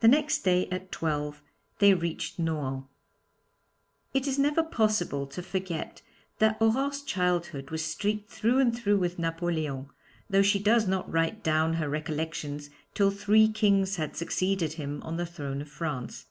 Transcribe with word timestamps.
The 0.00 0.08
next 0.08 0.40
day 0.42 0.68
at 0.70 0.92
twelve 0.92 1.42
they 1.78 1.94
reached 1.94 2.38
Nohant. 2.38 2.84
It 4.12 4.26
is 4.26 4.38
never 4.38 4.62
possible 4.62 5.26
to 5.28 5.42
forget 5.42 6.02
that 6.40 6.60
Aurore's 6.60 7.00
childhood 7.00 7.70
was 7.70 7.82
streaked 7.82 8.28
through 8.28 8.58
and 8.58 8.76
through 8.78 8.98
with 8.98 9.18
Napoleon, 9.18 9.88
though 10.28 10.42
she 10.42 10.58
does 10.58 10.86
not 10.86 11.10
write 11.10 11.42
down 11.42 11.72
her 11.80 11.88
recollections 11.88 12.68
till 12.92 13.10
three 13.10 13.48
kings 13.48 13.96
had 13.96 14.14
succeeded 14.14 14.74
him 14.74 15.00
on 15.02 15.16
the 15.16 15.24
throne 15.24 15.62
of 15.62 15.70
France. 15.70 16.26